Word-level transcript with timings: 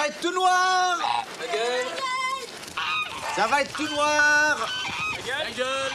Ça 0.00 0.06
va 0.06 0.08
être 0.08 0.20
tout 0.22 0.32
noir 0.32 0.98
Ta 1.38 1.46
gueule 1.46 1.86
Ça 3.36 3.46
va 3.48 3.60
être 3.60 3.72
tout 3.74 3.88
noir 3.88 4.56
Ta 5.14 5.20
gueule, 5.52 5.92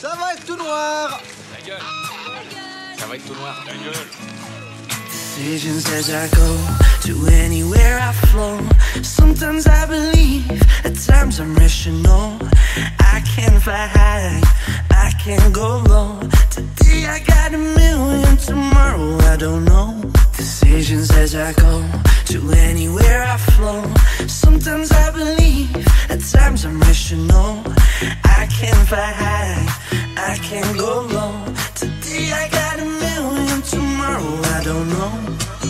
Ça 0.00 0.14
va 0.18 0.32
être 0.32 0.46
tout 0.46 0.56
noir 0.56 1.20
Ta 1.54 1.60
gueule 1.66 1.82
Ça 2.98 3.06
va 3.06 3.16
être 3.16 3.26
tout 3.26 3.34
noir 3.34 3.62
Ta 3.66 3.72
as 5.92 6.10
I 6.10 6.28
go 6.34 6.58
to 7.02 7.26
anywhere 7.30 7.98
I 8.00 8.12
flow. 8.30 8.58
Sometimes 9.02 9.66
I 9.66 9.84
believe, 9.84 10.50
at 10.84 10.94
times 10.94 11.40
I'm 11.40 11.54
rational. 11.54 12.38
I 13.00 13.22
can 13.36 13.60
fly 13.60 13.86
high, 13.86 14.40
I 14.90 15.12
can 15.22 15.52
go 15.52 15.82
low. 15.88 16.20
Today 16.52 17.06
I 17.06 17.18
got 17.20 17.54
a 17.54 17.56
million, 17.56 18.36
tomorrow 18.36 19.16
I 19.32 19.36
don't 19.38 19.64
know. 19.64 20.02
Decisions 20.36 21.10
as 21.12 21.34
I 21.34 21.54
go, 21.54 21.82
to 22.26 22.50
anywhere 22.52 23.22
I 23.22 23.38
flow. 23.38 23.82
Sometimes 24.26 24.92
I 24.92 25.10
believe, 25.12 25.74
at 26.10 26.20
times 26.20 26.66
I'm 26.66 26.78
rational. 26.78 27.62
I 28.24 28.46
can't 28.52 28.86
fly 28.86 29.12
high, 29.24 29.64
I 30.30 30.36
can't 30.42 30.76
go 30.76 31.00
low. 31.16 31.34
Today 31.74 32.30
I 32.32 32.48
got 32.50 32.80
a 32.80 32.84
million, 32.84 33.62
tomorrow 33.62 34.40
I 34.56 34.62
don't 34.62 34.88
know. 34.90 35.61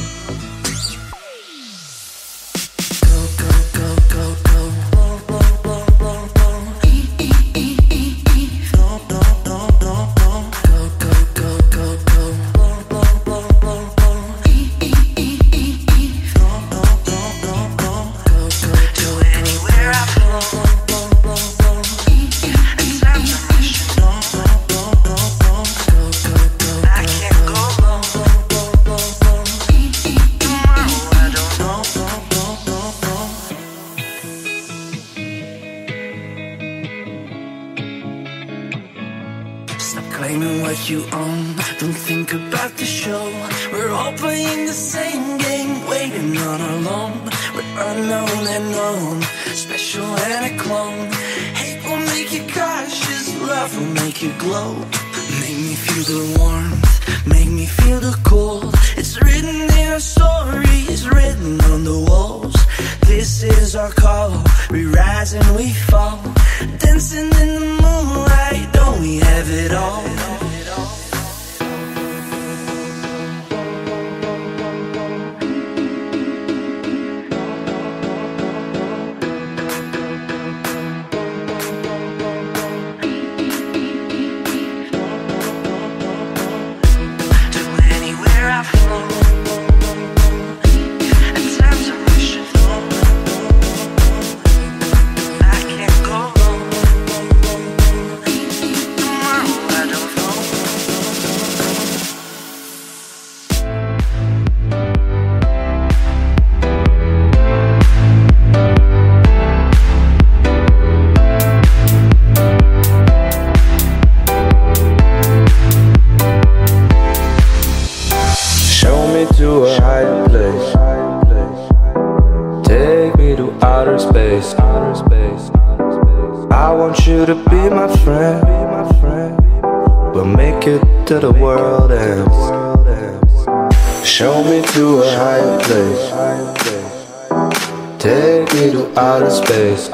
space. 139.32 139.88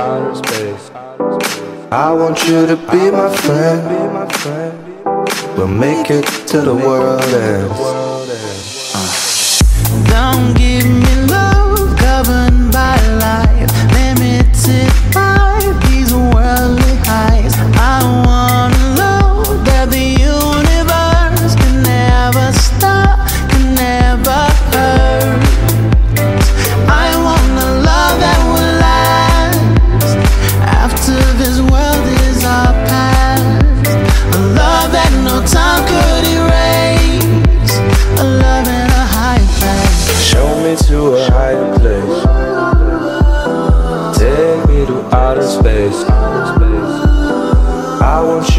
I 1.91 2.13
want 2.13 2.47
you 2.47 2.67
to 2.67 2.77
be 2.91 3.11
my 3.11 3.29
friend. 3.45 3.85
We'll 5.57 5.69
make 5.69 6.11
it 6.11 6.27
to 6.49 6.61
the 6.61 6.75
world 6.75 7.23
ends. 7.23 7.79
Don't 10.11 10.55
give 10.55 10.87
me 10.87 11.15
love 11.27 11.97
governed 11.99 12.73
by 12.73 12.97
life, 13.19 13.73
limited 13.95 14.91
by 15.15 15.28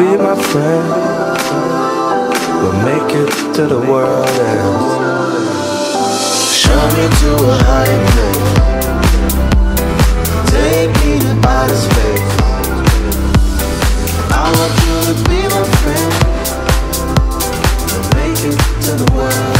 be 0.00 0.16
my 0.16 0.34
friend. 0.50 0.86
We'll 2.62 2.80
make 2.90 3.10
it 3.22 3.30
to 3.56 3.66
the 3.66 3.80
world 3.80 4.28
end. 4.50 4.74
Show 6.60 6.82
me 6.96 7.04
to 7.20 7.30
a 7.52 7.56
higher 7.68 8.02
place. 8.12 8.50
Take 10.54 10.92
me 11.02 11.12
to 11.24 11.32
outer 11.54 11.80
space. 11.86 12.30
I 14.32 14.46
want 14.56 14.74
you 14.84 14.96
to 15.08 15.14
be 15.28 15.38
my 15.54 15.64
friend. 15.80 16.10
We'll 17.90 18.08
make 18.18 18.40
it 18.50 18.58
to 18.84 18.92
the 19.02 19.08
world. 19.14 19.59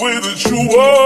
way 0.00 0.18
that 0.20 0.44
you 0.46 0.78
are. 0.78 1.03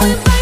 with 0.00 0.26
my 0.28 0.37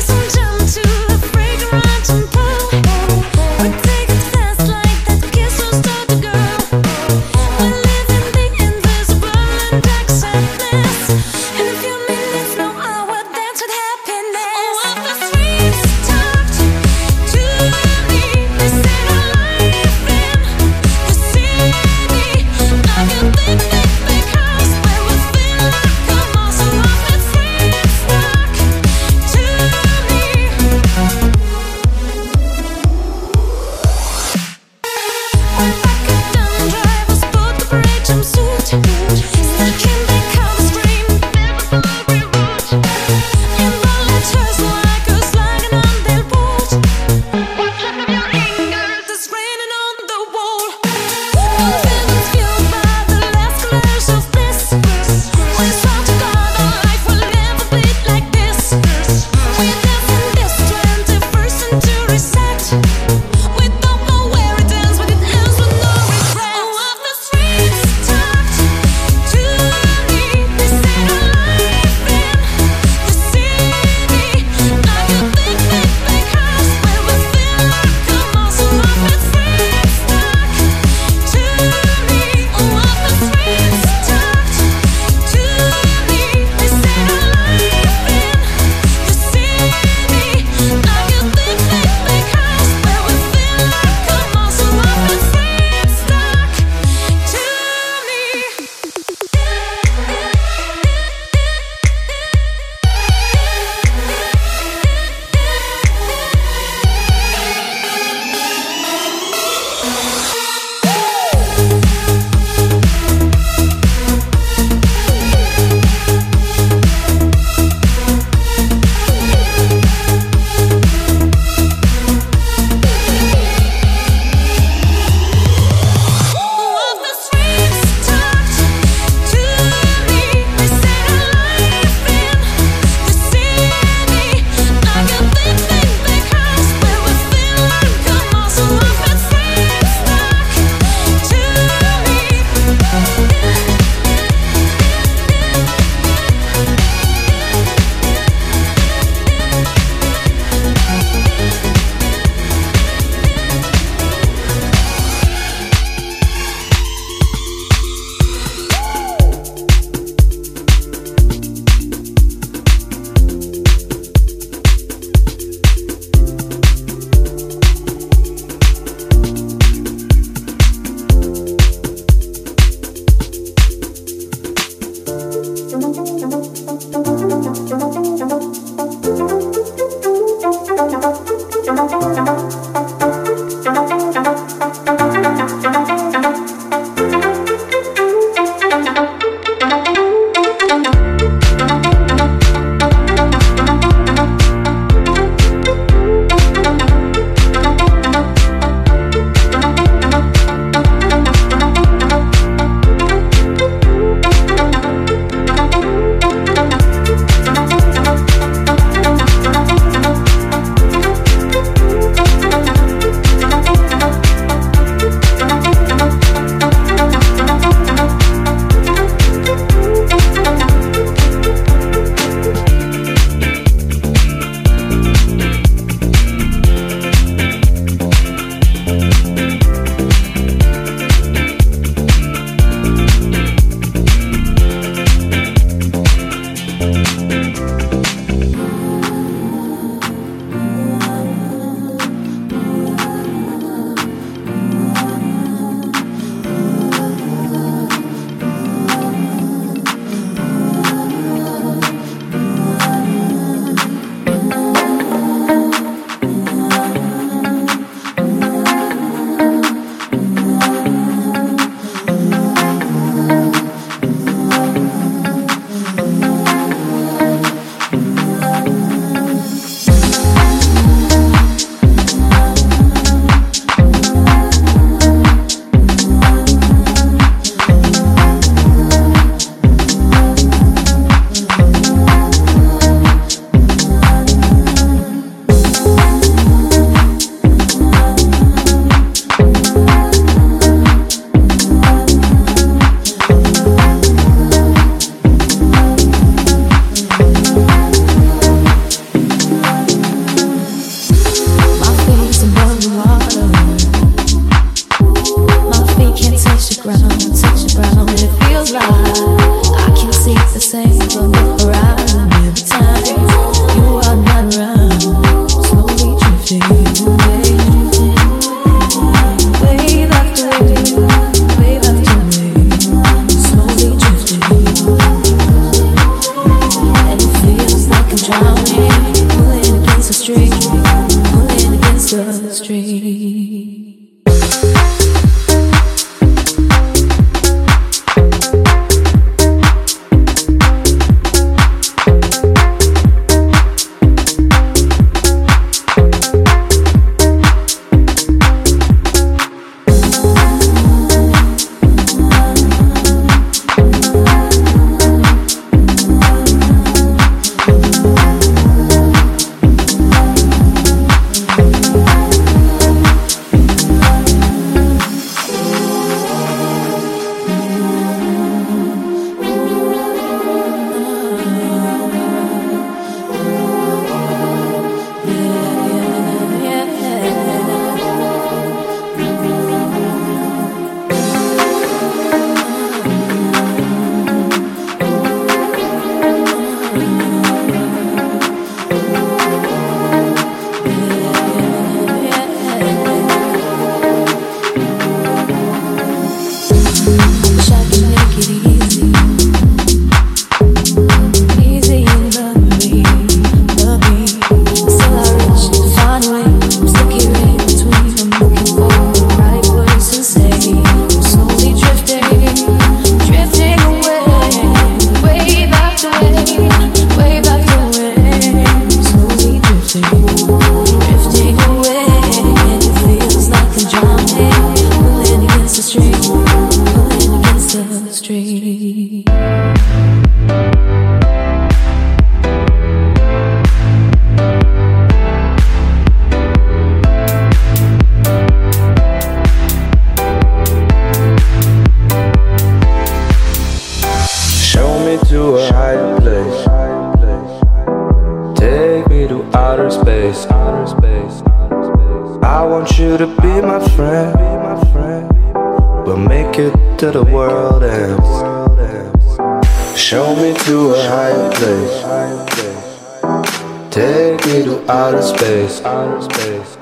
outer 464.89 465.23
space. 465.23 465.83
Outer 465.83 466.23
space. 466.23 466.77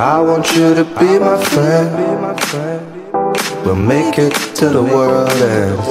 I 0.00 0.20
want 0.20 0.54
you 0.54 0.74
to 0.74 0.84
be 0.84 1.18
my 1.18 1.42
friend. 1.42 1.96
Be 1.96 2.06
my 2.20 2.36
friend. 2.36 3.64
We'll 3.64 3.74
make 3.74 4.18
it 4.18 4.32
to 4.56 4.68
the 4.68 4.82
world 4.82 5.28
ends. 5.30 5.86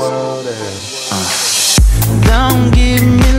Don't 2.25 2.71
give 2.71 3.03
me 3.03 3.36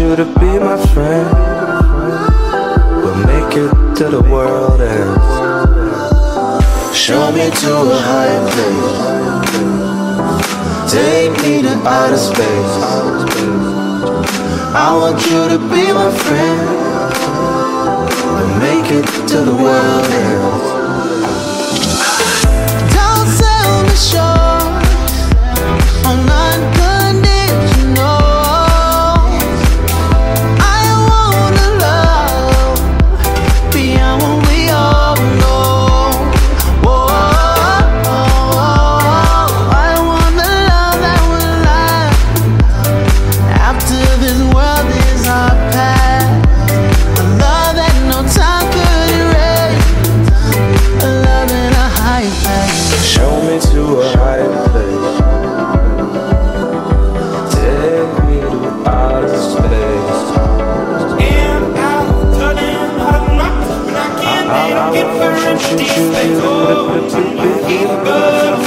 you 0.00 0.16
to 0.16 0.24
be 0.24 0.58
my 0.58 0.78
friend. 0.94 1.28
We'll 3.02 3.20
make 3.26 3.54
it 3.54 3.70
till 3.96 4.10
the 4.12 4.22
world 4.22 4.80
ends. 4.80 5.30
Show 6.96 7.30
me 7.32 7.50
to 7.62 7.72
a 7.96 7.98
higher 8.08 8.44
place. 8.52 8.98
Take 10.90 11.32
me 11.42 11.62
to 11.66 11.74
outer 11.86 12.16
space. 12.16 12.74
I 14.86 14.88
want 15.00 15.20
you 15.30 15.48
to 15.52 15.58
be 15.74 15.84
my 15.92 16.10
friend. 16.24 16.60
We'll 18.34 18.54
make 18.66 18.90
it 18.98 19.06
till 19.28 19.44
the 19.44 19.54
world 19.54 20.06
ends. 20.24 20.79
go 66.86 67.08
to 67.08 67.20
the 67.20 68.60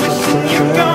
gone. 0.76 0.93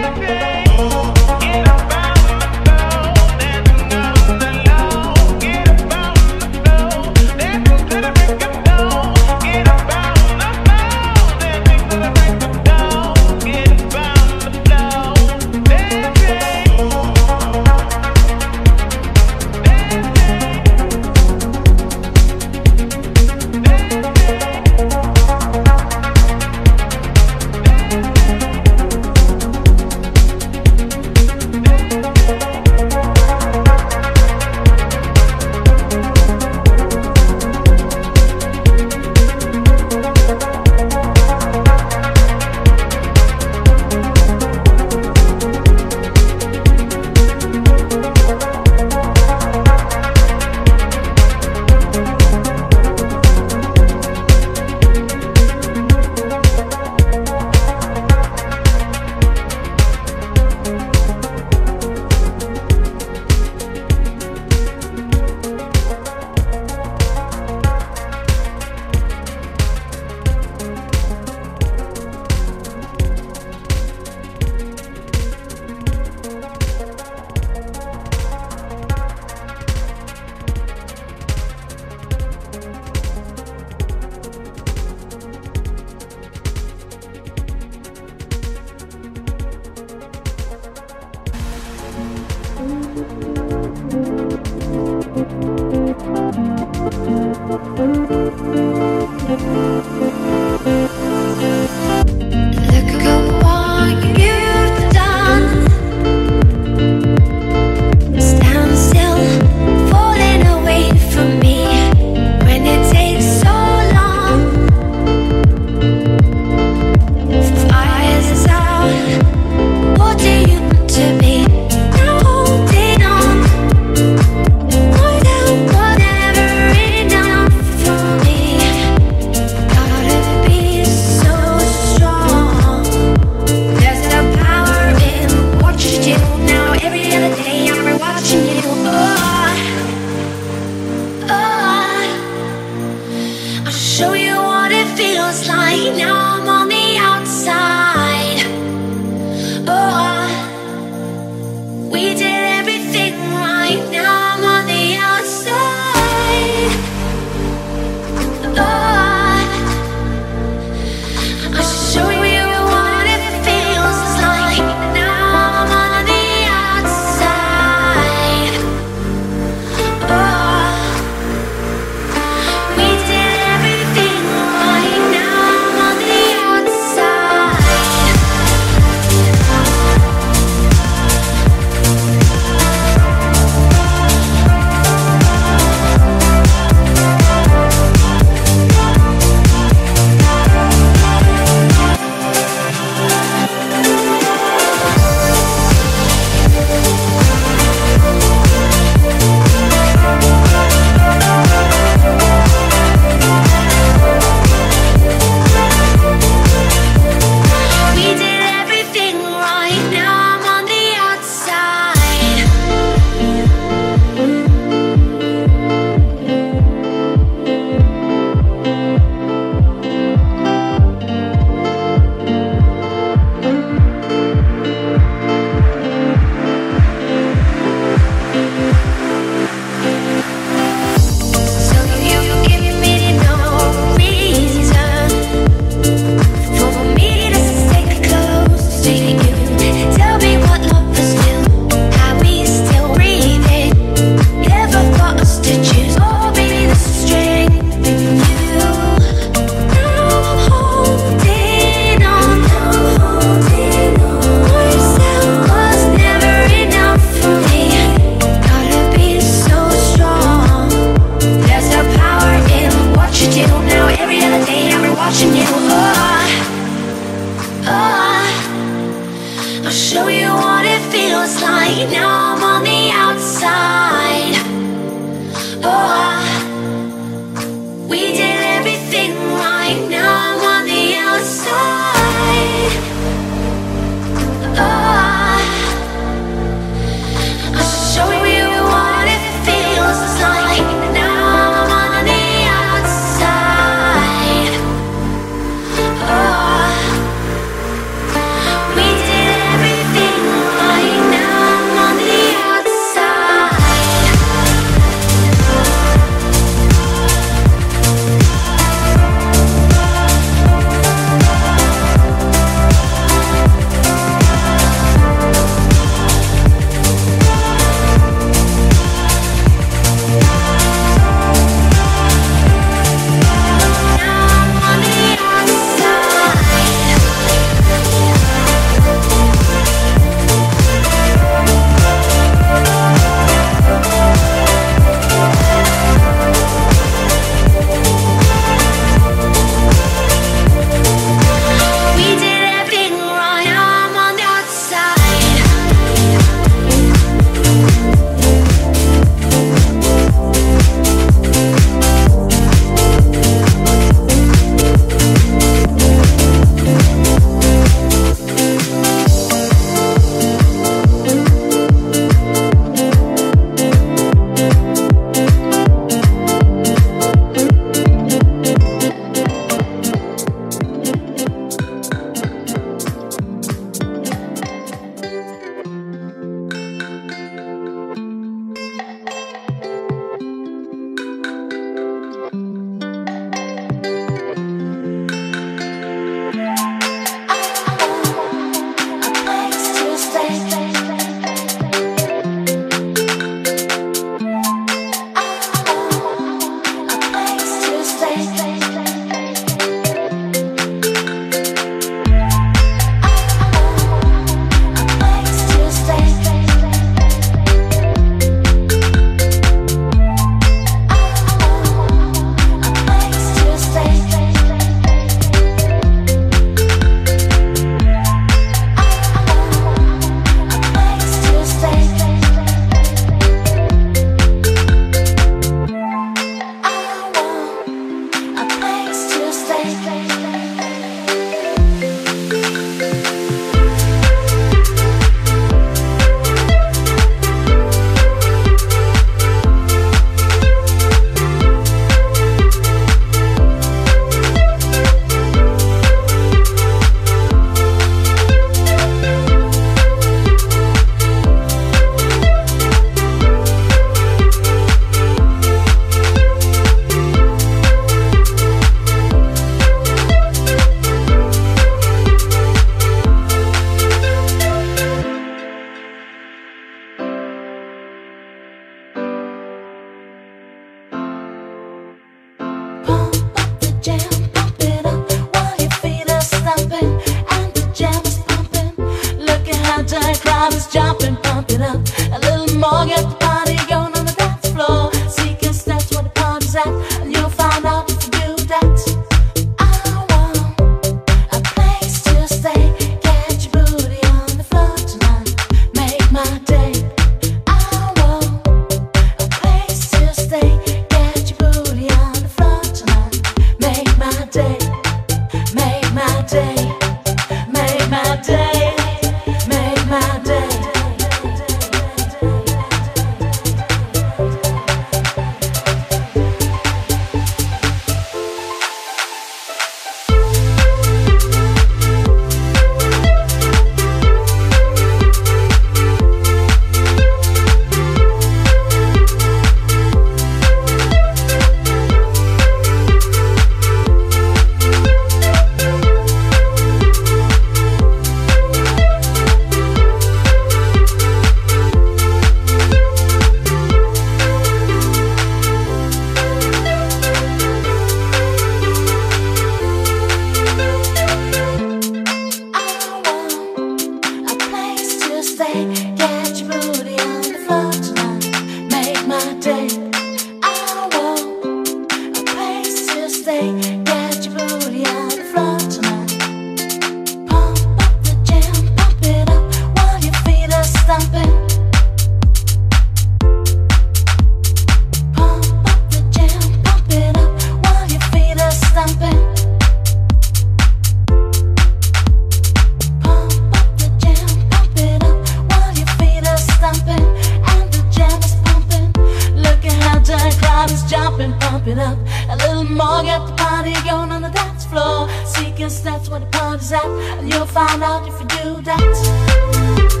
More. 592.71 593.03
Get 593.03 593.25
the 593.27 593.33
party 593.33 593.73
going 593.87 594.11
on 594.11 594.21
the 594.21 594.29
dance 594.29 594.65
floor. 594.65 595.09
Seeking 595.25 595.69
steps 595.69 596.09
where 596.09 596.19
the 596.19 596.27
party's 596.27 596.71
at, 596.71 596.85
and 596.85 597.31
you'll 597.31 597.45
find 597.45 597.83
out 597.83 598.07
if 598.07 598.19
you 598.19 598.27
do 598.27 598.61
that. 598.61 600.00